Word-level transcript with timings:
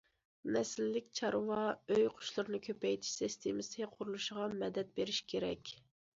نەسىللىك 0.53 1.11
چارۋا، 1.19 1.59
ئۆي 1.97 2.07
قۇشلىرىنى 2.15 2.61
كۆپەيتىش 2.69 3.13
سىستېمىسى 3.19 3.91
قۇرۇلۇشىغا 3.93 4.51
مەدەت 4.65 4.93
بېرىش 4.99 5.23
كېرەك. 5.35 5.77